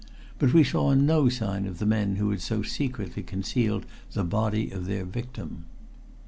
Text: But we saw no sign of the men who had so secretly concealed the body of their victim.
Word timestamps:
But 0.39 0.51
we 0.51 0.63
saw 0.63 0.95
no 0.95 1.29
sign 1.29 1.67
of 1.67 1.77
the 1.77 1.85
men 1.85 2.15
who 2.15 2.31
had 2.31 2.41
so 2.41 2.63
secretly 2.63 3.21
concealed 3.21 3.85
the 4.13 4.23
body 4.23 4.71
of 4.71 4.87
their 4.87 5.05
victim. 5.05 5.65